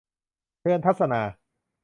[0.59, 1.21] เชิญทัศนา